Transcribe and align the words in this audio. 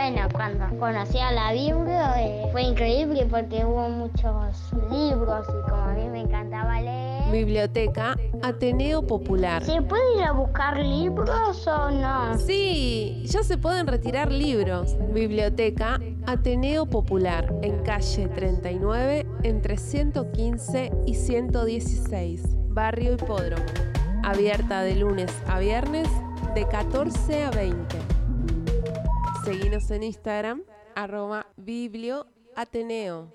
Bueno, 0.00 0.28
cuando 0.32 0.64
conocí 0.78 1.18
a 1.18 1.32
la 1.32 1.52
Biblia 1.52 2.14
eh, 2.22 2.48
fue 2.52 2.62
increíble 2.62 3.26
porque 3.28 3.64
hubo 3.64 3.88
muchos 3.88 4.72
libros 4.92 5.44
y 5.48 5.68
como 5.68 5.82
a 5.82 5.92
mí 5.92 6.08
me 6.08 6.20
encantaba 6.20 6.80
leer. 6.80 7.32
Biblioteca 7.32 8.16
Ateneo 8.42 9.04
Popular. 9.04 9.64
¿Se 9.64 9.82
puede 9.82 10.18
ir 10.18 10.22
a 10.22 10.30
buscar 10.30 10.76
libros 10.76 11.66
o 11.66 11.90
no? 11.90 12.38
Sí, 12.38 13.24
ya 13.24 13.42
se 13.42 13.58
pueden 13.58 13.88
retirar 13.88 14.30
libros. 14.30 14.96
Biblioteca 15.12 15.98
Ateneo 16.26 16.86
Popular 16.86 17.52
en 17.62 17.82
calle 17.82 18.28
39 18.28 19.26
entre 19.42 19.76
115 19.76 20.92
y 21.06 21.14
116, 21.16 22.42
Barrio 22.68 23.14
Hipódromo. 23.14 23.64
Abierta 24.22 24.82
de 24.82 24.94
lunes 24.94 25.32
a 25.48 25.58
viernes 25.58 26.06
de 26.54 26.68
14 26.68 27.42
a 27.46 27.50
20. 27.50 28.07
Seguinos 29.48 29.90
en 29.90 30.02
Instagram, 30.02 30.62
arroba 30.94 31.46
biblioateneo. 31.56 33.32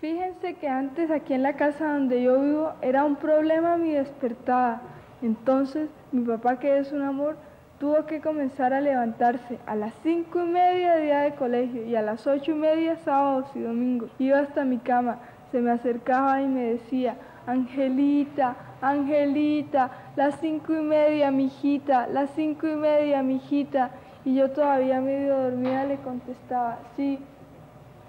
Fíjense 0.00 0.54
que 0.54 0.66
antes 0.66 1.10
aquí 1.10 1.34
en 1.34 1.42
la 1.42 1.54
casa 1.54 1.92
donde 1.92 2.22
yo 2.22 2.40
vivo 2.40 2.72
era 2.80 3.04
un 3.04 3.16
problema 3.16 3.76
mi 3.76 3.92
despertada. 3.92 4.80
Entonces 5.20 5.90
mi 6.12 6.24
papá, 6.24 6.58
que 6.58 6.78
es 6.78 6.92
un 6.92 7.02
amor, 7.02 7.36
tuvo 7.78 8.06
que 8.06 8.22
comenzar 8.22 8.72
a 8.72 8.80
levantarse 8.80 9.58
a 9.66 9.76
las 9.76 9.92
cinco 10.02 10.42
y 10.42 10.46
media 10.46 10.96
día 10.96 11.20
de 11.20 11.34
colegio 11.34 11.84
y 11.84 11.94
a 11.94 12.00
las 12.00 12.26
ocho 12.26 12.52
y 12.52 12.54
media 12.54 12.96
sábados 13.04 13.50
y 13.54 13.60
domingos. 13.60 14.10
Iba 14.18 14.38
hasta 14.38 14.64
mi 14.64 14.78
cama, 14.78 15.18
se 15.52 15.60
me 15.60 15.72
acercaba 15.72 16.40
y 16.40 16.46
me 16.46 16.70
decía, 16.70 17.18
Angelita, 17.46 18.56
Angelita, 18.80 19.90
las 20.16 20.38
cinco 20.40 20.72
y 20.72 20.80
media, 20.80 21.30
mijita, 21.30 22.06
las 22.06 22.30
cinco 22.30 22.68
y 22.68 22.76
media, 22.76 23.22
mijita. 23.22 23.90
Y 24.24 24.34
yo 24.36 24.50
todavía 24.50 25.00
medio 25.00 25.36
dormida 25.36 25.84
le 25.84 25.96
contestaba, 25.98 26.78
sí, 26.96 27.18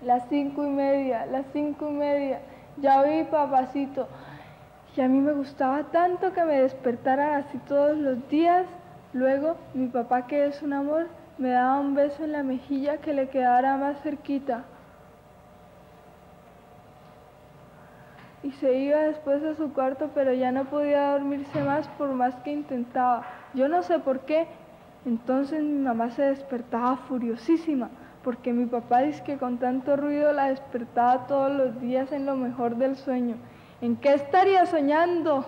las 0.05 0.27
cinco 0.29 0.65
y 0.65 0.69
media, 0.69 1.25
las 1.25 1.45
cinco 1.53 1.89
y 1.89 1.93
media, 1.93 2.39
ya 2.77 3.01
oí 3.01 3.23
papacito. 3.23 4.07
Y 4.95 5.01
a 5.01 5.07
mí 5.07 5.19
me 5.19 5.33
gustaba 5.33 5.83
tanto 5.83 6.33
que 6.33 6.43
me 6.43 6.61
despertaran 6.61 7.35
así 7.35 7.57
todos 7.59 7.95
los 7.95 8.27
días. 8.29 8.65
Luego 9.13 9.55
mi 9.73 9.87
papá, 9.87 10.27
que 10.27 10.47
es 10.47 10.61
un 10.61 10.73
amor, 10.73 11.07
me 11.37 11.49
daba 11.51 11.79
un 11.79 11.95
beso 11.95 12.23
en 12.25 12.33
la 12.33 12.43
mejilla 12.43 12.97
que 12.97 13.13
le 13.13 13.29
quedara 13.29 13.77
más 13.77 14.01
cerquita. 14.01 14.65
Y 18.43 18.51
se 18.53 18.73
iba 18.73 18.99
después 18.99 19.43
a 19.43 19.55
su 19.55 19.73
cuarto, 19.73 20.11
pero 20.15 20.33
ya 20.33 20.51
no 20.51 20.65
podía 20.65 21.11
dormirse 21.11 21.61
más 21.63 21.87
por 21.89 22.09
más 22.13 22.35
que 22.37 22.51
intentaba. 22.51 23.23
Yo 23.53 23.67
no 23.67 23.83
sé 23.83 23.99
por 23.99 24.21
qué. 24.21 24.47
Entonces 25.05 25.63
mi 25.63 25.79
mamá 25.79 26.11
se 26.11 26.23
despertaba 26.23 26.97
furiosísima 26.97 27.89
porque 28.23 28.51
mi 28.53 28.65
papá 28.65 28.99
dice 28.99 29.23
que 29.23 29.37
con 29.37 29.57
tanto 29.57 29.95
ruido 29.95 30.33
la 30.33 30.49
despertaba 30.49 31.27
todos 31.27 31.51
los 31.51 31.81
días 31.81 32.11
en 32.11 32.25
lo 32.25 32.35
mejor 32.35 32.75
del 32.75 32.95
sueño. 32.97 33.37
¿En 33.81 33.95
qué 33.95 34.13
estaría 34.13 34.65
soñando? 34.65 35.45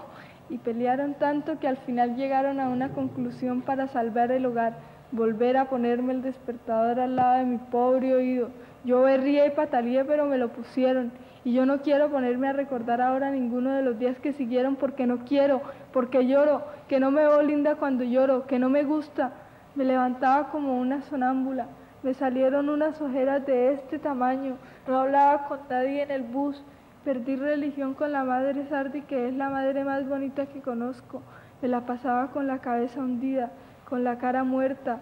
Y 0.50 0.58
pelearon 0.58 1.14
tanto 1.16 1.60
que 1.60 1.68
al 1.68 1.78
final 1.78 2.16
llegaron 2.16 2.60
a 2.60 2.70
una 2.70 2.90
conclusión 2.90 3.62
para 3.62 3.88
salvar 3.88 4.32
el 4.32 4.46
hogar, 4.46 4.78
volver 5.12 5.58
a 5.58 5.70
ponerme 5.70 6.14
el 6.14 6.22
despertador 6.22 7.00
al 7.00 7.16
lado 7.16 7.40
de 7.40 7.46
mi 7.46 7.58
pobre 7.58 8.16
oído. 8.16 8.50
Yo 8.84 9.02
berría 9.02 9.46
y 9.46 9.52
pataleé, 9.52 10.04
pero 10.06 10.26
me 10.26 10.38
lo 10.38 10.50
pusieron. 10.50 11.12
Y 11.44 11.54
yo 11.54 11.66
no 11.66 11.82
quiero 11.82 12.10
ponerme 12.10 12.50
a 12.50 12.54
recordar 12.54 13.02
ahora 13.02 13.32
ninguno 13.32 13.72
de 13.72 13.82
los 13.82 13.98
días 13.98 14.20
que 14.20 14.34
siguieron 14.34 14.76
porque 14.76 15.08
no 15.08 15.26
quiero, 15.26 15.62
porque 15.92 16.28
lloro, 16.28 16.64
que 16.88 17.00
no 17.00 17.10
me 17.10 17.22
veo 17.22 17.42
linda 17.42 17.76
cuando 17.76 18.04
lloro, 18.04 18.46
que 18.46 18.60
no 18.60 18.70
me 18.70 18.84
gusta. 18.84 19.32
Me 19.74 19.84
levantaba 19.84 20.50
como 20.50 20.78
una 20.80 21.02
sonámbula. 21.02 21.68
Me 22.04 22.14
salieron 22.14 22.70
unas 22.70 23.02
ojeras 23.02 23.46
de 23.46 23.74
este 23.74 23.98
tamaño. 23.98 24.58
No 24.88 24.98
hablaba 24.98 25.46
con 25.48 25.60
nadie 25.70 26.04
en 26.04 26.12
el 26.12 26.24
bus. 26.24 26.64
Perdí 27.04 27.36
religión 27.36 27.96
con 27.96 28.12
la 28.12 28.24
madre 28.24 28.68
Sardi, 28.68 29.02
que 29.02 29.28
es 29.28 29.34
la 29.34 29.50
madre 29.50 29.84
más 29.84 30.08
bonita 30.08 30.46
que 30.46 30.62
conozco. 30.62 31.24
Me 31.62 31.68
la 31.68 31.86
pasaba 31.88 32.28
con 32.32 32.46
la 32.46 32.60
cabeza 32.60 33.00
hundida, 33.00 33.52
con 33.90 34.04
la 34.04 34.20
cara 34.20 34.44
muerta. 34.44 35.00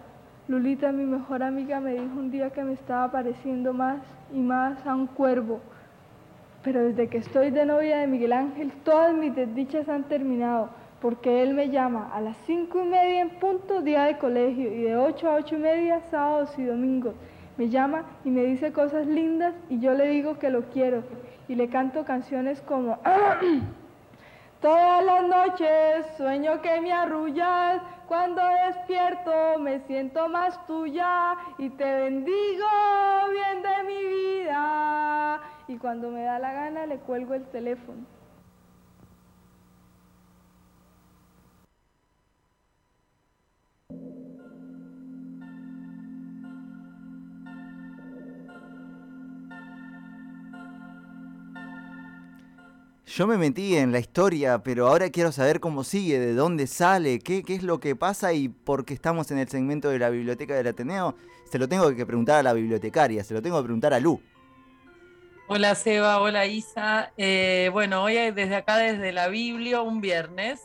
Lulita, 0.48 0.92
mi 0.92 1.04
mejor 1.04 1.42
amiga, 1.42 1.80
me 1.80 1.92
dijo 1.92 2.18
un 2.18 2.30
día 2.30 2.50
que 2.50 2.64
me 2.64 2.72
estaba 2.72 3.10
pareciendo 3.10 3.74
más 3.74 3.98
y 4.32 4.40
más 4.40 4.86
a 4.86 4.94
un 4.94 5.06
cuervo. 5.06 5.60
Pero 6.62 6.84
desde 6.84 7.08
que 7.08 7.18
estoy 7.18 7.50
de 7.50 7.64
novia 7.64 7.98
de 7.98 8.06
Miguel 8.06 8.32
Ángel, 8.32 8.72
todas 8.84 9.14
mis 9.14 9.34
desdichas 9.34 9.88
han 9.88 10.04
terminado 10.04 10.68
porque 11.00 11.42
él 11.42 11.54
me 11.54 11.70
llama 11.70 12.10
a 12.12 12.20
las 12.20 12.36
cinco 12.46 12.82
y 12.82 12.84
media 12.84 13.22
en 13.22 13.30
punto 13.30 13.80
día 13.80 14.04
de 14.04 14.18
colegio 14.18 14.70
y 14.70 14.82
de 14.82 14.96
ocho 14.96 15.30
a 15.30 15.36
ocho 15.36 15.54
y 15.54 15.58
media 15.58 16.02
sábados 16.10 16.50
y 16.58 16.64
domingos. 16.64 17.14
Me 17.56 17.68
llama 17.68 18.04
y 18.24 18.30
me 18.30 18.44
dice 18.44 18.72
cosas 18.72 19.06
lindas 19.06 19.54
y 19.68 19.80
yo 19.80 19.94
le 19.94 20.06
digo 20.08 20.38
que 20.38 20.50
lo 20.50 20.62
quiero 20.70 21.02
y 21.48 21.54
le 21.54 21.68
canto 21.68 22.04
canciones 22.04 22.60
como 22.60 22.98
Todas 24.60 25.02
las 25.02 25.22
noches 25.26 26.06
sueño 26.18 26.60
que 26.60 26.82
me 26.82 26.92
arrullas, 26.92 27.80
cuando 28.06 28.42
despierto 28.66 29.58
me 29.58 29.80
siento 29.86 30.28
más 30.28 30.66
tuya 30.66 31.34
y 31.56 31.70
te 31.70 31.84
bendigo 31.84 32.66
bien 33.32 33.62
de 33.62 33.84
mi 33.84 34.04
vida. 34.04 35.40
Y 35.70 35.78
cuando 35.78 36.10
me 36.10 36.22
da 36.24 36.40
la 36.40 36.52
gana 36.52 36.84
le 36.84 36.98
cuelgo 36.98 37.32
el 37.32 37.44
teléfono. 37.44 38.04
Yo 53.06 53.28
me 53.28 53.38
metí 53.38 53.76
en 53.76 53.92
la 53.92 54.00
historia, 54.00 54.58
pero 54.64 54.88
ahora 54.88 55.10
quiero 55.10 55.30
saber 55.30 55.60
cómo 55.60 55.84
sigue, 55.84 56.18
de 56.18 56.34
dónde 56.34 56.66
sale, 56.66 57.20
qué, 57.20 57.44
qué 57.44 57.54
es 57.54 57.62
lo 57.62 57.78
que 57.78 57.94
pasa 57.94 58.32
y 58.32 58.48
por 58.48 58.84
qué 58.84 58.94
estamos 58.94 59.30
en 59.30 59.38
el 59.38 59.48
segmento 59.48 59.88
de 59.88 60.00
la 60.00 60.10
biblioteca 60.10 60.56
del 60.56 60.66
Ateneo. 60.66 61.14
Se 61.48 61.60
lo 61.60 61.68
tengo 61.68 61.94
que 61.94 62.06
preguntar 62.06 62.40
a 62.40 62.42
la 62.42 62.54
bibliotecaria, 62.54 63.22
se 63.22 63.34
lo 63.34 63.40
tengo 63.40 63.58
que 63.58 63.66
preguntar 63.66 63.94
a 63.94 64.00
Lu. 64.00 64.20
Hola 65.52 65.74
Seba, 65.74 66.20
hola 66.20 66.46
Isa. 66.46 67.10
Eh, 67.16 67.70
bueno, 67.72 68.04
hoy 68.04 68.14
desde 68.30 68.54
acá, 68.54 68.76
desde 68.76 69.10
la 69.10 69.26
Biblio, 69.26 69.82
un 69.82 70.00
viernes. 70.00 70.64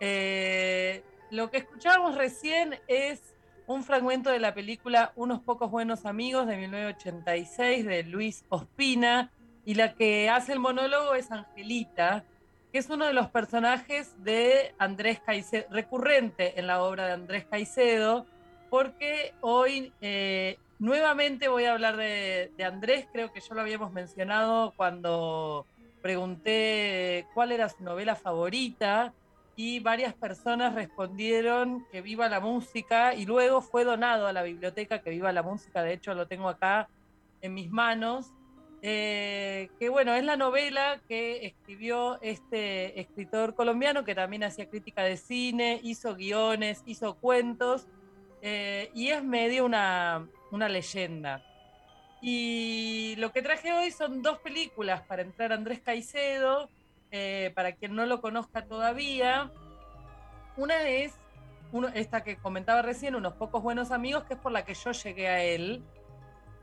Eh, 0.00 1.02
lo 1.30 1.50
que 1.50 1.58
escuchábamos 1.58 2.14
recién 2.14 2.80
es 2.88 3.34
un 3.66 3.84
fragmento 3.84 4.30
de 4.30 4.38
la 4.38 4.54
película 4.54 5.12
Unos 5.16 5.42
pocos 5.42 5.70
buenos 5.70 6.06
amigos 6.06 6.46
de 6.46 6.56
1986 6.56 7.84
de 7.84 8.04
Luis 8.04 8.46
Ospina 8.48 9.32
y 9.66 9.74
la 9.74 9.92
que 9.92 10.30
hace 10.30 10.54
el 10.54 10.60
monólogo 10.60 11.14
es 11.14 11.30
Angelita, 11.30 12.24
que 12.72 12.78
es 12.78 12.88
uno 12.88 13.04
de 13.04 13.12
los 13.12 13.28
personajes 13.28 14.14
de 14.24 14.74
Andrés 14.78 15.20
Caicedo, 15.20 15.66
recurrente 15.70 16.58
en 16.58 16.68
la 16.68 16.82
obra 16.82 17.04
de 17.04 17.12
Andrés 17.12 17.44
Caicedo, 17.50 18.24
porque 18.70 19.34
hoy 19.42 19.92
eh, 20.00 20.56
nuevamente 20.78 21.48
voy 21.48 21.64
a 21.64 21.72
hablar 21.72 21.96
de, 21.96 22.50
Andrés, 22.64 23.06
creo 23.12 23.32
que 23.32 23.40
ya 23.40 23.54
lo 23.54 23.60
habíamos 23.60 23.92
mencionado 23.92 24.72
cuando 24.76 25.66
pregunté 26.02 27.26
cuál 27.34 27.52
era 27.52 27.68
su 27.68 27.82
novela 27.82 28.14
favorita 28.14 29.12
y 29.56 29.80
varias 29.80 30.14
personas 30.14 30.74
respondieron 30.74 31.86
que 31.90 32.02
viva 32.02 32.28
la 32.28 32.40
música 32.40 33.14
y 33.14 33.24
luego 33.24 33.62
fue 33.62 33.84
donado 33.84 34.26
a 34.26 34.32
la 34.32 34.42
biblioteca 34.42 35.00
que 35.00 35.10
viva 35.10 35.32
la 35.32 35.42
música, 35.42 35.82
de 35.82 35.94
hecho 35.94 36.14
lo 36.14 36.26
tengo 36.26 36.48
acá 36.48 36.88
en 37.40 37.54
mis 37.54 37.70
manos. 37.70 38.32
Eh, 38.82 39.70
que 39.80 39.88
bueno, 39.88 40.14
es 40.14 40.22
la 40.22 40.36
novela 40.36 41.00
que 41.08 41.46
escribió 41.46 42.20
este 42.20 43.00
escritor 43.00 43.54
colombiano 43.54 44.04
que 44.04 44.14
también 44.14 44.44
hacía 44.44 44.68
crítica 44.68 45.02
de 45.02 45.16
cine, 45.16 45.80
hizo 45.82 46.14
guiones, 46.14 46.82
hizo 46.84 47.14
cuentos 47.14 47.88
eh, 48.42 48.90
y 48.94 49.08
es 49.08 49.24
medio 49.24 49.64
una, 49.64 50.28
leyenda. 50.68 51.42
Y 52.20 53.14
lo 53.18 53.32
que 53.32 53.42
traje 53.42 53.72
hoy 53.72 53.90
son 53.90 54.22
dos 54.22 54.38
películas 54.38 55.02
para 55.02 55.22
entrar 55.22 55.52
Andrés 55.52 55.80
Caicedo, 55.80 56.68
eh, 57.10 57.52
para 57.54 57.72
quien 57.72 57.94
no 57.94 58.06
lo 58.06 58.20
conozca 58.20 58.66
todavía. 58.66 59.50
Una 60.56 60.88
es 60.88 61.14
esta 61.94 62.22
que 62.22 62.36
comentaba 62.36 62.82
recién, 62.82 63.14
Unos 63.14 63.34
pocos 63.34 63.62
buenos 63.62 63.90
amigos, 63.90 64.24
que 64.24 64.34
es 64.34 64.40
por 64.40 64.52
la 64.52 64.64
que 64.64 64.74
yo 64.74 64.92
llegué 64.92 65.28
a 65.28 65.42
él. 65.42 65.84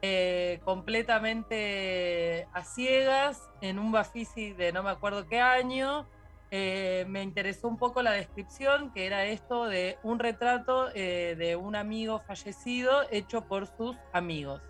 Eh, 0.06 0.60
completamente 0.66 2.46
a 2.52 2.66
ciegas 2.66 3.50
en 3.62 3.80
un 3.80 3.94
Bafisi 3.94 4.52
de 4.52 4.74
no 4.74 4.84
me 4.84 4.90
acuerdo 4.90 5.28
qué 5.30 5.40
año. 5.40 6.06
Eh, 6.56 7.06
me 7.08 7.24
interesó 7.24 7.68
un 7.68 7.78
poco 7.78 8.04
la 8.04 8.12
descripción, 8.12 8.92
que 8.94 9.08
era 9.08 9.26
esto 9.26 9.66
de 9.66 9.98
un 10.04 10.20
retrato 10.20 10.92
eh, 10.94 11.34
de 11.36 11.56
un 11.56 11.76
amigo 11.76 12.20
fallecido 12.28 13.02
hecho 13.10 13.48
por 13.48 13.66
sus 13.66 13.98
amigos. 14.12 14.62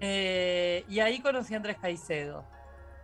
y 0.00 1.00
ahí 1.00 1.20
conocí 1.20 1.52
a 1.52 1.58
Andrés 1.58 1.76
Caicedo. 1.78 2.46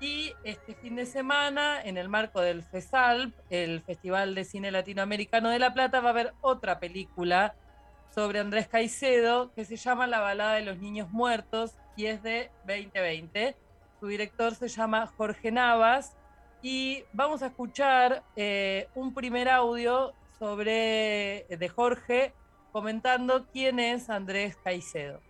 Y 0.00 0.32
este 0.44 0.74
fin 0.74 0.96
de 0.96 1.04
semana, 1.04 1.78
en 1.82 1.98
el 1.98 2.08
marco 2.08 2.40
del 2.40 2.62
FESALP, 2.62 3.34
el 3.50 3.82
Festival 3.82 4.34
de 4.34 4.44
Cine 4.44 4.70
Latinoamericano 4.70 5.50
de 5.50 5.58
La 5.58 5.74
Plata, 5.74 6.00
va 6.00 6.08
a 6.08 6.12
haber 6.12 6.32
otra 6.40 6.80
película 6.80 7.54
sobre 8.14 8.40
Andrés 8.40 8.66
Caicedo 8.66 9.52
que 9.52 9.66
se 9.66 9.76
llama 9.76 10.06
La 10.06 10.20
balada 10.20 10.54
de 10.54 10.62
los 10.62 10.78
niños 10.78 11.10
muertos 11.10 11.74
y 11.96 12.06
es 12.06 12.22
de 12.22 12.50
2020. 12.66 13.54
Su 14.00 14.06
director 14.06 14.54
se 14.54 14.68
llama 14.68 15.06
Jorge 15.06 15.52
Navas 15.52 16.16
y 16.62 17.04
vamos 17.12 17.42
a 17.42 17.46
escuchar 17.46 18.22
eh, 18.36 18.88
un 18.94 19.14
primer 19.14 19.48
audio 19.48 20.12
sobre 20.38 21.46
de 21.48 21.68
Jorge 21.68 22.32
comentando 22.72 23.46
quién 23.52 23.78
es 23.78 24.10
Andrés 24.10 24.56
Caicedo. 24.62 25.20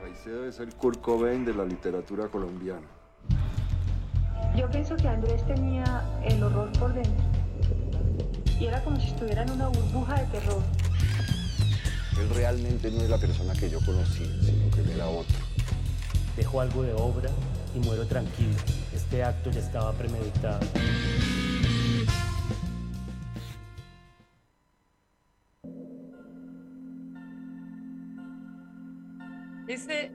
Caicedo 0.00 0.46
es 0.46 0.60
el 0.60 0.74
Kurt 0.74 1.00
Cobain 1.00 1.44
de 1.44 1.54
la 1.54 1.64
literatura 1.64 2.28
colombiana. 2.28 2.86
Yo 4.56 4.68
pienso 4.70 4.96
que 4.96 5.08
Andrés 5.08 5.44
tenía 5.46 6.04
el 6.24 6.42
horror 6.42 6.70
por 6.78 6.92
dentro. 6.92 7.24
Y 8.58 8.66
era 8.66 8.82
como 8.82 8.98
si 8.98 9.08
estuviera 9.08 9.42
en 9.42 9.50
una 9.52 9.68
burbuja 9.68 10.20
de 10.20 10.26
terror. 10.26 10.62
Él 12.18 12.30
realmente 12.30 12.90
no 12.90 13.02
es 13.02 13.10
la 13.10 13.18
persona 13.18 13.52
que 13.54 13.70
yo 13.70 13.78
conocí, 13.84 14.24
sino 14.42 14.70
que 14.74 14.80
él 14.80 14.90
era 14.90 15.06
otro. 15.08 15.36
Dejo 16.38 16.60
algo 16.60 16.84
de 16.84 16.92
obra 16.92 17.30
y 17.74 17.80
muero 17.80 18.06
tranquilo. 18.06 18.56
Este 18.94 19.24
acto 19.24 19.50
ya 19.50 19.58
estaba 19.58 19.92
premeditado. 19.92 20.60
Ese 29.66 30.12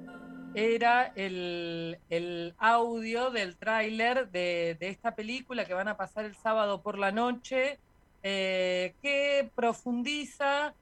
era 0.55 1.11
el, 1.17 2.55
audio 2.57 3.29
del 3.29 3.57
tráiler 3.57 4.31
de, 4.31 4.77
esta 4.79 5.15
película 5.15 5.65
que 5.65 5.73
van 5.73 5.89
a 5.89 5.97
pasar 5.97 6.23
el 6.23 6.35
sábado 6.37 6.81
por 6.81 6.97
la 6.97 7.11
noche, 7.11 7.79
eh, 8.23 8.93
que 9.01 9.51
profundiza, 9.55 10.73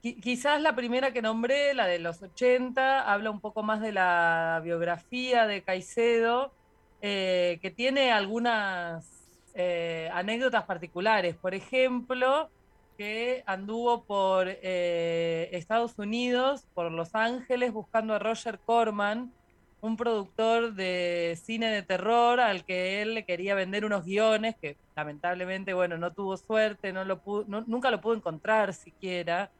quizás 0.00 0.60
la 0.60 0.74
primera 0.74 1.12
que 1.12 1.22
nombré, 1.22 1.74
la 1.74 1.86
de 1.86 1.98
los 1.98 2.22
80, 2.22 3.12
habla 3.12 3.30
un 3.30 3.40
poco 3.40 3.62
más 3.62 3.80
de 3.80 3.92
la 3.92 4.60
biografía 4.64 5.46
de 5.46 5.62
Caicedo, 5.62 6.52
eh, 7.02 7.58
que 7.62 7.70
tiene 7.70 8.12
algunas 8.12 9.28
eh, 9.54 10.10
anécdotas 10.12 10.64
particulares. 10.64 11.36
Por 11.36 11.54
ejemplo, 11.54 12.50
que 12.96 13.42
anduvo 13.46 14.04
por 14.04 14.46
eh, 14.48 15.48
Estados 15.52 15.98
Unidos, 15.98 16.66
por 16.74 16.92
Los 16.92 17.14
Ángeles, 17.14 17.72
buscando 17.72 18.14
a 18.14 18.18
Roger 18.18 18.58
Corman, 18.58 19.32
un 19.80 19.96
productor 19.96 20.74
de 20.74 21.38
cine 21.42 21.68
de 21.68 21.82
terror 21.82 22.40
al 22.40 22.64
que 22.64 23.00
él 23.00 23.14
le 23.14 23.24
quería 23.24 23.54
vender 23.54 23.84
unos 23.84 24.04
guiones 24.04 24.54
que 24.60 24.76
lamentablemente, 24.94 25.72
bueno, 25.72 25.96
no 25.96 26.12
tuvo 26.12 26.36
suerte, 26.36 26.92
no 26.92 27.04
lo 27.04 27.22
nunca 27.66 27.90
lo 27.90 28.00
pudo 28.00 28.14
encontrar 28.14 28.74
siquiera. 28.74 29.50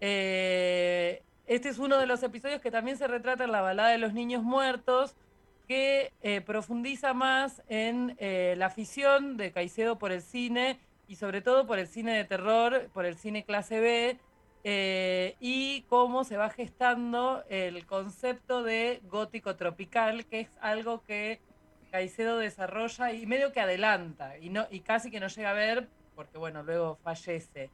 Eh, 0.00 1.22
este 1.46 1.68
es 1.68 1.78
uno 1.78 1.98
de 1.98 2.06
los 2.06 2.22
episodios 2.22 2.60
que 2.60 2.70
también 2.70 2.96
se 2.96 3.06
retrata 3.06 3.44
en 3.44 3.52
la 3.52 3.62
balada 3.62 3.90
de 3.90 3.98
los 3.98 4.12
niños 4.12 4.42
muertos, 4.42 5.16
que 5.66 6.12
eh, 6.22 6.40
profundiza 6.40 7.12
más 7.14 7.62
en 7.68 8.16
la 8.18 8.66
afición 8.66 9.36
de 9.36 9.52
Caicedo 9.52 9.98
por 9.98 10.12
el 10.12 10.22
cine 10.22 10.78
y 11.08 11.16
sobre 11.16 11.40
todo 11.40 11.66
por 11.66 11.78
el 11.78 11.88
cine 11.88 12.16
de 12.16 12.24
terror, 12.24 12.88
por 12.92 13.06
el 13.06 13.16
cine 13.16 13.44
clase 13.44 13.80
B, 13.80 14.18
eh, 14.64 15.36
y 15.40 15.82
cómo 15.88 16.24
se 16.24 16.36
va 16.36 16.50
gestando 16.50 17.44
el 17.48 17.86
concepto 17.86 18.62
de 18.62 19.00
gótico 19.04 19.56
tropical, 19.56 20.26
que 20.26 20.40
es 20.40 20.50
algo 20.60 21.02
que 21.04 21.40
Caicedo 21.90 22.36
desarrolla 22.36 23.12
y 23.12 23.24
medio 23.24 23.52
que 23.52 23.60
adelanta, 23.60 24.36
y, 24.38 24.52
y 24.70 24.80
casi 24.80 25.10
que 25.10 25.20
no 25.20 25.28
llega 25.28 25.50
a 25.50 25.54
ver, 25.54 25.88
porque 26.14 26.36
bueno, 26.36 26.62
luego 26.62 26.98
fallece. 27.02 27.70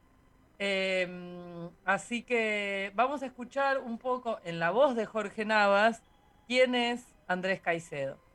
Em, 0.57 1.69
así 1.83 2.23
que 2.23 2.91
vamos 2.95 3.23
a 3.23 3.25
escuchar 3.25 3.79
un 3.79 3.97
poco 3.97 4.39
en 4.45 4.59
la 4.59 4.71
voz 4.71 4.95
de 4.95 5.05
Jorge 5.05 5.43
Navas 5.45 6.01
quién 6.47 6.75
es 6.75 7.13
Andrés 7.27 7.59
Caicedo 7.59 8.25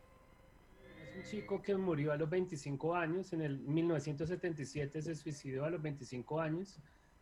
un 1.21 1.23
chico 1.25 1.61
que 1.61 1.77
murió 1.77 2.13
a 2.13 2.17
los 2.17 2.31
25 2.31 2.95
años, 2.95 3.33
en 3.33 3.43
el 3.43 3.59
1977 3.59 5.03
se 5.03 5.15
suicidó 5.15 5.65
a 5.65 5.71
los 5.71 5.83
25 5.83 6.41
años, 6.41 6.81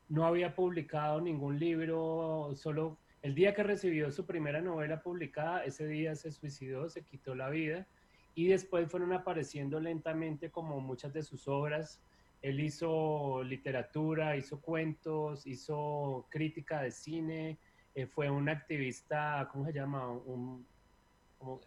no 0.09 0.27
había 0.27 0.55
publicado 0.55 1.21
ningún 1.21 1.59
libro, 1.59 2.53
solo 2.55 2.99
el 3.23 3.35
día 3.35 3.55
que 3.55 3.63
recibió 3.63 4.11
su 4.13 4.25
primera 4.25 4.61
novela 4.61 5.03
publicada, 5.03 5.65
ese 5.65 5.87
día 5.87 6.15
se 6.15 6.31
suicidó, 6.31 6.89
se 6.89 7.03
quitó 7.03 7.35
la 7.35 7.51
vida 7.51 7.87
y 8.35 8.47
después 8.47 8.89
fueron 8.91 9.13
apareciendo 9.13 9.81
lentamente 9.81 10.51
como 10.51 10.81
muchas 10.81 11.13
de 11.13 11.23
sus 11.23 11.49
obras. 11.49 12.01
Él 12.43 12.61
hizo 12.61 13.43
literatura, 13.43 14.37
hizo 14.37 14.61
cuentos, 14.61 15.47
hizo 15.47 16.27
crítica 16.31 16.83
de 16.83 16.91
cine, 16.91 17.59
eh, 17.95 18.07
fue 18.07 18.31
un 18.31 18.49
activista, 18.49 19.49
¿cómo 19.51 19.67
se 19.67 19.73
llama? 19.73 20.09
Un, 20.09 20.65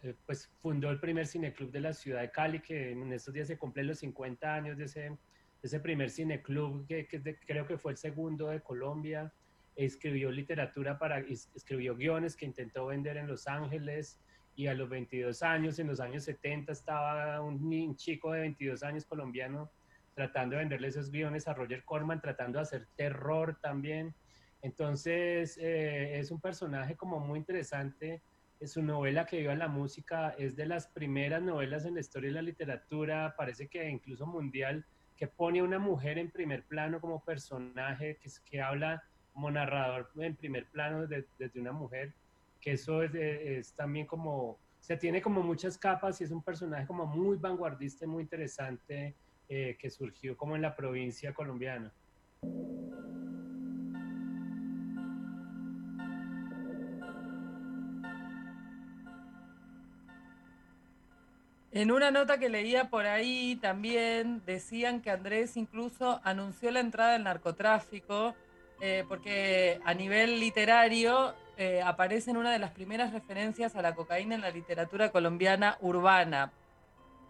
eh, 0.02 0.14
pues 0.26 0.50
fundó 0.60 0.90
el 0.90 1.00
primer 1.00 1.26
cineclub 1.26 1.70
de 1.70 1.80
la 1.80 1.92
ciudad 1.92 2.20
de 2.20 2.30
Cali, 2.30 2.60
que 2.60 2.92
en 2.92 3.12
estos 3.12 3.34
días 3.34 3.48
se 3.48 3.58
cumplen 3.58 3.86
los 3.86 3.98
50 3.98 4.54
años 4.54 4.78
de 4.78 4.84
ese, 4.84 5.16
ese 5.62 5.80
primer 5.80 6.10
cineclub, 6.10 6.86
que, 6.86 7.06
que 7.06 7.36
creo 7.46 7.66
que 7.66 7.76
fue 7.76 7.92
el 7.92 7.98
segundo 7.98 8.48
de 8.48 8.60
Colombia. 8.60 9.32
Escribió 9.76 10.30
literatura 10.30 10.98
para, 10.98 11.18
escribió 11.18 11.96
guiones 11.96 12.36
que 12.36 12.44
intentó 12.44 12.86
vender 12.86 13.16
en 13.16 13.26
Los 13.26 13.46
Ángeles 13.46 14.18
y 14.54 14.66
a 14.66 14.74
los 14.74 14.88
22 14.88 15.42
años, 15.42 15.78
en 15.78 15.86
los 15.86 16.00
años 16.00 16.24
70, 16.24 16.72
estaba 16.72 17.40
un, 17.40 17.96
chico 17.96 18.32
de 18.32 18.40
22 18.40 18.82
años 18.82 19.04
colombiano 19.06 19.70
tratando 20.14 20.56
de 20.56 20.62
venderle 20.62 20.88
esos 20.88 21.10
guiones 21.10 21.48
a 21.48 21.54
Roger 21.54 21.84
Corman, 21.84 22.20
tratando 22.20 22.58
de 22.58 22.62
hacer 22.62 22.88
terror 22.96 23.58
también. 23.60 24.14
Entonces, 24.60 25.58
eh, 25.58 26.18
es 26.18 26.30
un 26.30 26.40
personaje 26.40 26.96
como 26.96 27.20
muy 27.20 27.38
interesante. 27.38 28.22
Su 28.64 28.82
novela 28.82 29.26
que 29.26 29.38
viva 29.38 29.54
la 29.56 29.66
música 29.66 30.34
es 30.38 30.54
de 30.54 30.66
las 30.66 30.86
primeras 30.86 31.42
novelas 31.42 31.84
en 31.84 31.94
la 31.94 32.00
historia 32.00 32.28
de 32.30 32.34
la 32.34 32.42
literatura, 32.42 33.34
parece 33.36 33.66
que 33.66 33.88
incluso 33.90 34.24
mundial, 34.24 34.86
que 35.16 35.26
pone 35.26 35.58
a 35.60 35.64
una 35.64 35.80
mujer 35.80 36.18
en 36.18 36.30
primer 36.30 36.64
plano 36.64 37.00
como 37.00 37.24
personaje, 37.24 38.18
que, 38.22 38.30
que 38.44 38.60
habla 38.60 39.02
como 39.32 39.50
narrador 39.50 40.10
en 40.16 40.36
primer 40.36 40.66
plano 40.66 41.06
desde, 41.06 41.60
una 41.60 41.72
mujer, 41.72 42.14
que 42.60 42.72
eso 42.72 43.02
es, 43.02 43.74
también 43.74 44.06
como, 44.06 44.58
se 44.80 44.96
tiene 44.96 45.20
como 45.22 45.42
muchas 45.42 45.78
capas 45.78 46.20
y 46.20 46.24
es 46.24 46.30
un 46.30 46.42
personaje 46.42 46.86
como 46.86 47.06
muy 47.06 47.36
vanguardista 47.36 48.06
muy 48.06 48.22
interesante 48.22 49.16
eh, 49.54 49.76
que 49.78 49.90
surgió 49.90 50.34
como 50.34 50.56
en 50.56 50.62
la 50.62 50.74
provincia 50.74 51.34
colombiana. 51.34 51.92
En 61.70 61.90
una 61.90 62.10
nota 62.10 62.38
que 62.38 62.48
leía 62.48 62.88
por 62.88 63.04
ahí 63.04 63.56
también 63.56 64.40
decían 64.46 65.02
que 65.02 65.10
Andrés 65.10 65.58
incluso 65.58 66.22
anunció 66.24 66.70
la 66.70 66.80
entrada 66.80 67.12
del 67.12 67.24
narcotráfico 67.24 68.34
eh, 68.80 69.04
porque 69.06 69.82
a 69.84 69.92
nivel 69.92 70.40
literario 70.40 71.34
eh, 71.58 71.82
aparece 71.84 72.30
en 72.30 72.38
una 72.38 72.52
de 72.52 72.58
las 72.58 72.70
primeras 72.70 73.12
referencias 73.12 73.76
a 73.76 73.82
la 73.82 73.94
cocaína 73.94 74.34
en 74.34 74.40
la 74.40 74.50
literatura 74.50 75.10
colombiana 75.10 75.76
urbana. 75.82 76.52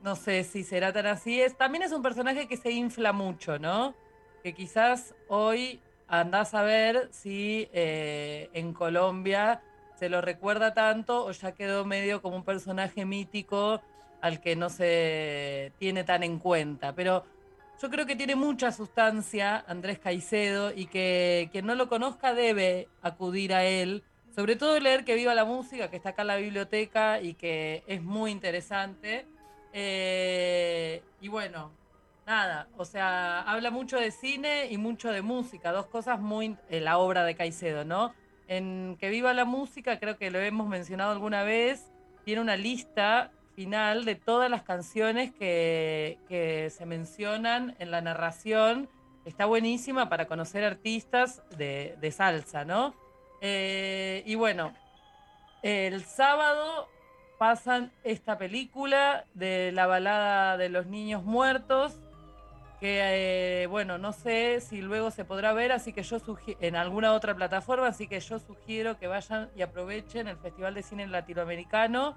No 0.02 0.16
sé 0.16 0.42
si 0.44 0.64
será 0.64 0.92
tan 0.92 1.06
así. 1.06 1.40
Es, 1.40 1.56
también 1.56 1.84
es 1.84 1.92
un 1.92 2.02
personaje 2.02 2.48
que 2.48 2.56
se 2.56 2.72
infla 2.72 3.12
mucho, 3.12 3.58
¿no? 3.58 3.94
Que 4.42 4.52
quizás 4.52 5.14
hoy 5.28 5.80
andás 6.08 6.54
a 6.54 6.62
ver 6.62 7.08
si 7.12 7.68
eh, 7.72 8.50
en 8.52 8.72
Colombia 8.72 9.62
se 9.94 10.08
lo 10.08 10.20
recuerda 10.20 10.74
tanto 10.74 11.24
o 11.24 11.30
ya 11.30 11.52
quedó 11.52 11.84
medio 11.84 12.20
como 12.20 12.36
un 12.36 12.44
personaje 12.44 13.04
mítico 13.04 13.80
al 14.20 14.40
que 14.40 14.56
no 14.56 14.68
se 14.68 15.72
tiene 15.78 16.02
tan 16.02 16.24
en 16.24 16.40
cuenta. 16.40 16.92
Pero 16.94 17.24
yo 17.80 17.88
creo 17.88 18.04
que 18.04 18.16
tiene 18.16 18.34
mucha 18.34 18.72
sustancia 18.72 19.64
Andrés 19.68 20.00
Caicedo 20.00 20.72
y 20.72 20.86
que 20.86 21.48
quien 21.52 21.66
no 21.66 21.76
lo 21.76 21.88
conozca 21.88 22.34
debe 22.34 22.88
acudir 23.02 23.54
a 23.54 23.64
él. 23.64 24.02
Sobre 24.34 24.56
todo 24.56 24.80
leer 24.80 25.04
que 25.04 25.14
viva 25.14 25.34
la 25.34 25.44
música, 25.44 25.90
que 25.90 25.96
está 25.96 26.10
acá 26.10 26.22
en 26.22 26.28
la 26.28 26.36
biblioteca 26.36 27.20
y 27.20 27.34
que 27.34 27.84
es 27.86 28.02
muy 28.02 28.32
interesante. 28.32 29.26
Eh, 29.72 31.02
y 31.20 31.28
bueno, 31.28 31.72
nada, 32.26 32.68
o 32.76 32.84
sea, 32.84 33.40
habla 33.40 33.70
mucho 33.70 33.96
de 33.98 34.10
cine 34.10 34.66
y 34.70 34.78
mucho 34.78 35.10
de 35.10 35.22
música, 35.22 35.72
dos 35.72 35.86
cosas 35.86 36.20
muy, 36.20 36.56
en 36.68 36.84
la 36.84 36.98
obra 36.98 37.24
de 37.24 37.34
Caicedo, 37.34 37.84
¿no? 37.84 38.14
En 38.48 38.96
Que 39.00 39.08
viva 39.08 39.32
la 39.32 39.44
música, 39.44 39.98
creo 39.98 40.18
que 40.18 40.30
lo 40.30 40.38
hemos 40.38 40.68
mencionado 40.68 41.12
alguna 41.12 41.42
vez, 41.42 41.90
tiene 42.24 42.40
una 42.40 42.56
lista 42.56 43.30
final 43.54 44.04
de 44.04 44.14
todas 44.14 44.50
las 44.50 44.62
canciones 44.62 45.32
que, 45.32 46.18
se 46.70 46.86
mencionan 46.86 47.76
en 47.78 47.90
la 47.90 48.00
narración. 48.00 48.88
Está 49.24 49.46
buenísima 49.46 50.08
para 50.08 50.26
conocer 50.26 50.64
artistas 50.64 51.42
de, 51.56 52.14
salsa, 52.14 52.64
¿no? 52.64 52.94
Eh, 53.40 54.22
y 54.26 54.34
bueno, 54.34 54.72
el 55.62 56.04
sábado 56.04 56.88
pasan 57.42 57.90
esta 58.04 58.38
película 58.38 59.24
de 59.34 59.72
la 59.72 59.88
balada 59.88 60.56
de 60.56 60.68
los 60.68 60.86
niños 60.86 61.24
muertos, 61.24 61.98
que, 62.78 63.64
eh, 63.64 63.66
bueno, 63.66 63.98
no 63.98 64.12
sé 64.12 64.60
si 64.60 64.80
luego 64.80 65.10
se 65.10 65.24
podrá 65.24 65.52
ver, 65.52 65.72
así 65.72 65.92
que 65.92 66.04
yo 66.04 66.18
en 66.60 66.76
alguna 66.76 67.12
otra 67.14 67.34
plataforma, 67.34 67.88
así 67.88 68.06
que 68.06 68.20
yo 68.20 68.38
sugiero 68.38 68.96
que 68.96 69.08
vayan 69.08 69.50
y 69.56 69.62
aprovechen 69.62 70.28
el 70.28 70.36
Festival 70.36 70.74
de 70.74 70.84
Cine 70.84 71.08
Latinoamericano. 71.08 72.16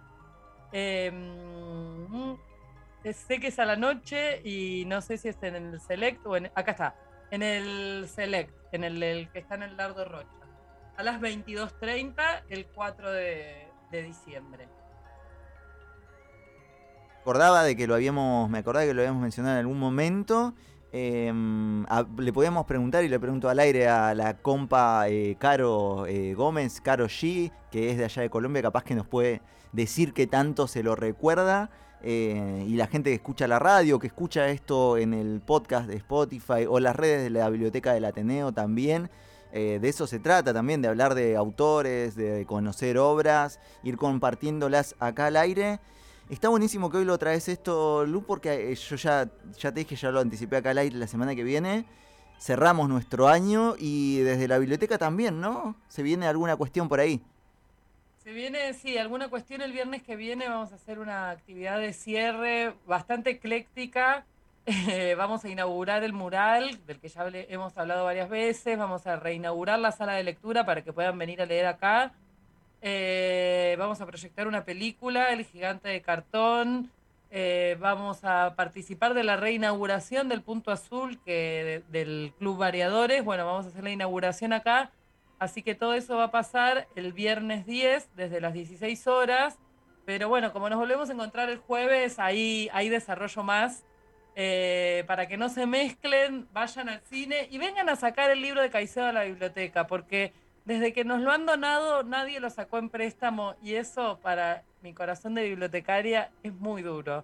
Em, 0.72 2.38
sé 3.12 3.40
que 3.40 3.48
es 3.48 3.58
a 3.58 3.66
la 3.66 3.78
noche 3.78 4.48
y 4.48 4.86
no 4.86 5.02
sé 5.02 5.18
si 5.18 5.30
es 5.30 5.42
en 5.42 5.56
el 5.56 5.82
Select 5.82 6.24
o 6.28 6.38
en... 6.38 6.52
Acá 6.54 6.74
está, 6.74 6.96
en 7.32 7.42
el 7.42 8.08
Select, 8.08 8.54
en 8.74 8.84
el, 8.84 9.28
que 9.34 9.40
está 9.40 9.56
en 9.56 9.64
el 9.64 9.76
Lardo 9.76 10.06
Rocha. 10.06 10.30
A 10.98 11.02
las 11.02 11.20
22.30 11.20 12.44
el 12.50 12.68
4 12.68 13.12
de, 13.12 13.68
de 13.90 14.04
diciembre 14.04 14.68
acordaba 17.26 17.64
de 17.64 17.76
que 17.76 17.88
lo 17.88 17.96
habíamos, 17.96 18.48
me 18.52 18.60
acordaba 18.60 18.86
que 18.86 18.94
lo 18.94 19.02
habíamos 19.02 19.24
mencionado 19.24 19.56
en 19.56 19.62
algún 19.62 19.80
momento. 19.80 20.54
Em, 20.92 21.84
le 22.20 22.32
podíamos 22.32 22.68
preguntar 22.68 23.04
y 23.04 23.08
le 23.08 23.20
pregunto 23.20 23.50
al 23.50 23.58
aire 23.58 23.88
a 23.88 24.14
la 24.14 24.38
compa 24.38 25.10
eh, 25.10 25.36
Caro 25.40 26.06
eh, 26.06 26.36
Gómez, 26.36 26.82
Caro 26.82 27.08
G, 27.08 27.52
que 27.72 27.90
es 27.90 27.98
de 27.98 28.06
allá 28.06 28.22
de 28.22 28.30
Colombia, 28.30 28.62
capaz 28.62 28.84
que 28.84 28.94
nos 28.94 29.08
puede 29.08 29.42
decir 29.72 30.14
qué 30.14 30.28
tanto 30.28 30.68
se 30.68 30.84
lo 30.84 30.96
recuerda. 30.96 31.72
Eh, 32.04 32.64
y 32.68 32.76
la 32.76 32.86
gente 32.86 33.10
que 33.10 33.16
escucha 33.16 33.48
la 33.48 33.58
radio, 33.58 33.98
que 33.98 34.06
escucha 34.06 34.48
esto 34.50 35.00
en 35.00 35.16
el 35.16 35.42
podcast 35.42 35.88
de 35.88 35.96
Spotify 35.96 36.68
o 36.70 36.80
las 36.80 36.96
redes 36.96 37.24
de 37.24 37.32
la 37.32 37.50
Biblioteca 37.50 37.92
del 37.92 38.06
Ateneo 38.06 38.52
también. 38.52 39.10
de 39.52 39.90
eso 39.90 40.06
se 40.06 40.20
trata 40.20 40.54
también, 40.54 40.84
de 40.84 40.90
hablar 40.90 41.16
de 41.16 41.38
autores, 41.38 42.16
de 42.16 42.46
conocer 42.46 43.00
obras, 43.00 43.60
ir 43.84 43.98
compartiéndolas 43.98 44.96
acá 45.00 45.26
al 45.26 45.38
aire. 45.38 45.80
Está 46.28 46.50
buenísimo 46.50 46.90
que 46.90 46.98
hoy 46.98 47.06
lo 47.06 47.20
traes 47.20 47.48
esto, 47.50 48.04
Lu, 48.04 48.24
porque 48.24 48.72
eh, 48.72 48.76
yo 48.76 48.96
ya, 48.96 49.30
ya 49.60 49.72
te 49.72 49.82
dije, 49.82 49.96
ya 49.96 50.10
lo 50.10 50.20
anticipé 50.20 50.58
acá 50.58 50.72
al 50.72 50.80
aire 50.80 50.98
la 50.98 51.06
semana 51.06 51.36
que 51.36 51.44
viene. 51.44 51.86
Cerramos 52.40 52.90
nuestro 52.90 53.28
año 53.28 53.76
y 53.78 54.18
desde 54.22 54.48
la 54.48 54.58
biblioteca 54.58 54.98
también, 54.98 55.40
¿no? 55.40 55.76
¿Se 55.88 56.02
viene 56.02 56.26
alguna 56.26 56.56
cuestión 56.56 56.90
por 56.90 57.00
ahí? 57.00 57.22
Se 58.24 58.32
viene, 58.32 58.74
sí, 58.74 58.98
alguna 58.98 59.28
cuestión 59.28 59.62
el 59.62 59.72
viernes 59.72 60.02
que 60.02 60.16
viene. 60.16 60.50
Vamos 60.50 60.72
a 60.72 60.76
hacer 60.76 60.98
una 60.98 61.30
actividad 61.30 61.80
de 61.80 61.94
cierre 61.94 62.74
bastante 62.88 63.30
ecléctica. 63.30 64.26
vamos 65.18 65.46
a 65.46 65.50
inaugurar 65.50 66.04
el 66.04 66.14
mural, 66.14 66.80
del 66.88 67.00
que 67.00 67.08
ya 67.08 67.28
hemos 67.28 67.78
hablado 67.78 68.04
varias 68.04 68.30
veces. 68.30 68.80
Vamos 68.80 69.06
a 69.06 69.16
reinaugurar 69.18 69.78
la 69.78 69.92
sala 69.92 70.14
de 70.14 70.24
lectura 70.24 70.66
para 70.66 70.84
que 70.84 70.92
puedan 70.92 71.20
venir 71.20 71.40
a 71.40 71.46
leer 71.46 71.68
acá. 71.68 72.14
Eh, 72.88 73.76
vamos 73.80 74.00
a 74.00 74.06
proyectar 74.06 74.48
una 74.48 74.64
película, 74.64 75.34
El 75.34 75.44
Gigante 75.44 75.90
de 75.90 76.04
Cartón. 76.04 76.92
Eh, 77.32 77.78
vamos 77.80 78.24
a 78.24 78.54
participar 78.56 79.16
de 79.16 79.24
la 79.24 79.38
reinauguración 79.38 80.30
del 80.30 80.44
Punto 80.44 80.70
Azul 80.70 81.20
que 81.26 81.82
del 81.90 82.32
Club 82.38 82.60
Variadores. 82.60 83.26
Bueno, 83.26 83.44
vamos 83.44 83.66
a 83.66 83.70
hacer 83.70 83.84
la 83.84 83.90
inauguración 83.90 84.54
acá. 84.54 84.92
Así 85.40 85.64
que 85.64 85.74
todo 85.74 85.96
eso 85.96 86.18
va 86.18 86.26
a 86.26 86.32
pasar 86.32 86.88
el 86.96 87.12
viernes 87.12 87.66
10 87.66 88.16
desde 88.16 88.40
las 88.40 88.54
16 88.54 89.08
horas. 89.08 89.58
Pero 90.06 90.30
bueno, 90.30 90.54
como 90.54 90.70
nos 90.70 90.78
volvemos 90.78 91.10
a 91.10 91.14
encontrar 91.14 91.50
el 91.50 91.58
jueves, 91.58 92.20
ahí 92.20 92.70
hay 92.72 92.90
desarrollo 92.90 93.42
más. 93.42 93.84
Eh, 94.36 95.06
para 95.08 95.28
que 95.28 95.38
no 95.38 95.50
se 95.50 95.66
mezclen, 95.66 96.48
vayan 96.54 96.90
al 96.90 97.02
cine 97.02 97.48
y 97.50 97.58
vengan 97.58 97.90
a 97.90 97.96
sacar 97.96 98.30
el 98.30 98.44
libro 98.44 98.62
de 98.62 98.70
Caicedo 98.70 99.08
a 99.08 99.12
la 99.12 99.24
biblioteca, 99.24 99.88
porque 99.88 100.34
desde 100.66 100.94
que 100.94 101.06
nos 101.06 101.22
lo 101.22 101.32
han 101.32 101.46
donado, 101.46 102.04
nadie 102.04 102.40
lo 102.40 102.50
sacó 102.50 102.80
en 102.80 102.90
préstamo 102.90 103.56
y 103.62 103.76
eso 103.76 104.20
para 104.22 104.64
mi 104.82 104.94
corazón 104.94 105.36
de 105.36 105.48
bibliotecaria 105.48 106.32
es 106.44 106.54
muy 106.54 106.82
duro. 106.82 107.24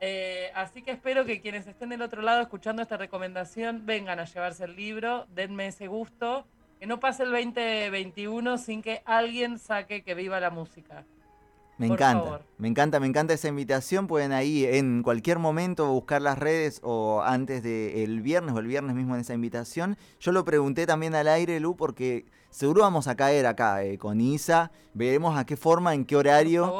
Eh, 0.00 0.50
así 0.54 0.82
que 0.82 0.92
espero 0.92 1.26
que 1.26 1.42
quienes 1.42 1.66
estén 1.66 1.90
del 1.90 2.00
otro 2.00 2.22
lado 2.22 2.40
escuchando 2.40 2.80
esta 2.80 2.96
recomendación 2.96 3.84
vengan 3.84 4.18
a 4.18 4.24
llevarse 4.24 4.64
el 4.64 4.76
libro, 4.76 5.26
denme 5.34 5.66
ese 5.66 5.88
gusto, 5.88 6.46
que 6.78 6.86
no 6.86 6.98
pase 6.98 7.24
el 7.24 7.32
2021 7.32 8.56
sin 8.56 8.80
que 8.80 9.02
alguien 9.04 9.58
saque 9.58 10.02
que 10.02 10.14
viva 10.14 10.40
la 10.40 10.48
música. 10.48 11.04
Me 11.80 11.86
encanta, 11.86 12.42
me 12.58 12.68
encanta, 12.68 13.00
me 13.00 13.06
encanta 13.06 13.32
esa 13.32 13.48
invitación. 13.48 14.06
Pueden 14.06 14.32
ahí 14.32 14.66
en 14.66 15.02
cualquier 15.02 15.38
momento 15.38 15.90
buscar 15.90 16.20
las 16.20 16.38
redes 16.38 16.78
o 16.84 17.22
antes 17.22 17.62
del 17.62 18.20
viernes 18.20 18.54
o 18.54 18.58
el 18.58 18.66
viernes 18.66 18.94
mismo 18.94 19.14
en 19.14 19.22
esa 19.22 19.32
invitación. 19.32 19.96
Yo 20.20 20.32
lo 20.32 20.44
pregunté 20.44 20.84
también 20.84 21.14
al 21.14 21.26
aire, 21.26 21.58
Lu, 21.58 21.76
porque 21.76 22.26
seguro 22.50 22.82
vamos 22.82 23.08
a 23.08 23.14
caer 23.14 23.46
acá 23.46 23.82
eh, 23.82 23.96
con 23.96 24.20
Isa. 24.20 24.70
Veremos 24.92 25.38
a 25.38 25.46
qué 25.46 25.56
forma, 25.56 25.94
en 25.94 26.04
qué 26.04 26.16
horario 26.16 26.70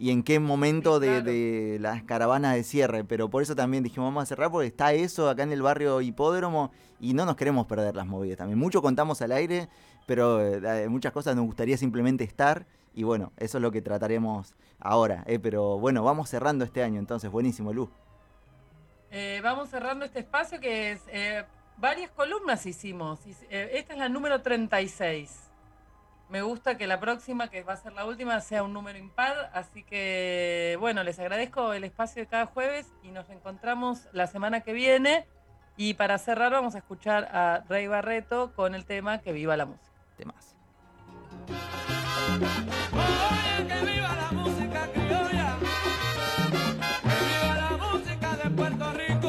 y 0.00 0.10
en 0.10 0.24
qué 0.24 0.40
momento 0.40 0.98
de, 0.98 1.78
las 1.80 2.02
caravanas 2.02 2.56
de 2.56 2.64
cierre. 2.64 3.04
Pero 3.04 3.30
por 3.30 3.44
eso 3.44 3.54
también 3.54 3.84
dijimos, 3.84 4.08
vamos 4.08 4.24
a 4.24 4.26
cerrar 4.26 4.50
porque 4.50 4.66
está 4.66 4.92
eso 4.92 5.30
acá 5.30 5.44
en 5.44 5.52
el 5.52 5.62
barrio 5.62 6.00
Hipódromo 6.00 6.72
y 6.98 7.14
no 7.14 7.24
nos 7.24 7.36
queremos 7.36 7.66
perder 7.66 7.94
las 7.94 8.08
movidas 8.08 8.38
también. 8.38 8.58
Mucho 8.58 8.82
contamos 8.82 9.22
al 9.22 9.30
aire, 9.30 9.68
pero 10.06 10.40
eh, 10.40 10.88
muchas 10.88 11.12
cosas 11.12 11.36
nos 11.36 11.44
gustaría 11.44 11.76
simplemente 11.76 12.24
estar 12.24 12.66
y 12.94 13.02
bueno, 13.02 13.32
eso 13.36 13.58
es 13.58 13.62
lo 13.62 13.70
que 13.70 13.82
trataremos 13.82 14.54
ahora. 14.78 15.24
¿eh? 15.26 15.38
Pero 15.38 15.78
bueno, 15.78 16.02
vamos 16.02 16.28
cerrando 16.28 16.64
este 16.64 16.82
año, 16.82 16.98
entonces, 16.98 17.30
buenísimo, 17.30 17.72
Lu. 17.72 17.90
Eh, 19.10 19.40
vamos 19.42 19.70
cerrando 19.70 20.04
este 20.04 20.20
espacio 20.20 20.60
que 20.60 20.92
es. 20.92 21.02
Eh, 21.08 21.44
varias 21.76 22.10
columnas 22.10 22.66
hicimos. 22.66 23.20
Esta 23.48 23.92
es 23.92 23.98
la 23.98 24.08
número 24.08 24.42
36. 24.42 25.50
Me 26.28 26.42
gusta 26.42 26.78
que 26.78 26.86
la 26.86 27.00
próxima, 27.00 27.48
que 27.48 27.64
va 27.64 27.72
a 27.72 27.76
ser 27.76 27.92
la 27.92 28.04
última, 28.04 28.40
sea 28.40 28.62
un 28.62 28.72
número 28.72 28.98
impar. 28.98 29.50
Así 29.52 29.82
que, 29.82 30.76
bueno, 30.78 31.02
les 31.02 31.18
agradezco 31.18 31.72
el 31.72 31.82
espacio 31.82 32.22
de 32.22 32.28
cada 32.28 32.46
jueves 32.46 32.86
y 33.02 33.10
nos 33.10 33.28
encontramos 33.30 34.06
la 34.12 34.28
semana 34.28 34.60
que 34.60 34.72
viene. 34.72 35.26
Y 35.76 35.94
para 35.94 36.18
cerrar, 36.18 36.52
vamos 36.52 36.76
a 36.76 36.78
escuchar 36.78 37.24
a 37.32 37.64
Rey 37.68 37.88
Barreto 37.88 38.52
con 38.54 38.74
el 38.74 38.84
tema 38.84 39.18
Que 39.18 39.32
viva 39.32 39.56
la 39.56 39.66
música. 39.66 39.90
Temas. 40.16 40.54
Oye, 42.30 43.66
que 43.66 43.78
viva 43.86 44.12
la 44.22 44.30
música 44.32 44.80
criolla, 44.94 45.48
que 47.02 47.16
viva 47.26 47.54
la 47.56 47.70
música 47.76 48.28
de 48.36 48.50
Puerto 48.50 48.86
Rico, 48.92 49.19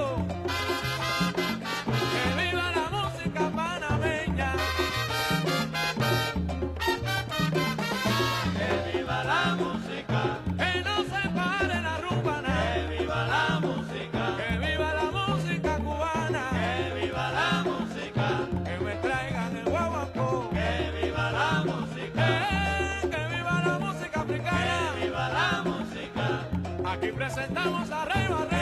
presentamos 27.21 27.91
a 27.91 28.05
Rey 28.05 28.60